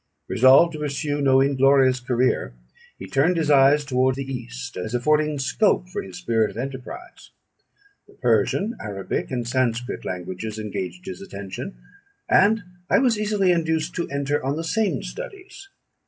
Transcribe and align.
Resolved 0.27 0.73
to 0.73 0.79
pursue 0.79 1.21
no 1.21 1.41
inglorious 1.41 1.99
career, 1.99 2.55
he 2.97 3.05
turned 3.05 3.37
his 3.37 3.51
eyes 3.51 3.85
toward 3.85 4.15
the 4.15 4.23
East, 4.25 4.75
as 4.75 4.95
affording 4.95 5.37
scope 5.37 5.87
for 5.89 6.01
his 6.01 6.17
spirit 6.17 6.49
of 6.49 6.57
enterprise. 6.57 7.29
The 8.07 8.15
Persian, 8.15 8.75
Arabic, 8.81 9.29
and 9.29 9.47
Sanscrit 9.47 10.03
languages 10.03 10.57
engaged 10.57 11.05
his 11.05 11.21
attention, 11.21 11.77
and 12.27 12.63
I 12.89 12.97
was 12.97 13.19
easily 13.19 13.51
induced 13.51 13.93
to 13.93 14.09
enter 14.09 14.43
on 14.43 14.55
the 14.55 14.63
same 14.63 15.03
studies. 15.03 15.69